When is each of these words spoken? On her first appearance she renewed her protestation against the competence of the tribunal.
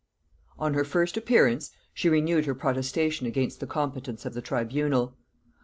On 0.57 0.73
her 0.73 0.83
first 0.83 1.15
appearance 1.15 1.69
she 1.93 2.09
renewed 2.09 2.47
her 2.47 2.55
protestation 2.55 3.27
against 3.27 3.59
the 3.59 3.67
competence 3.67 4.25
of 4.25 4.33
the 4.33 4.41
tribunal. 4.41 5.15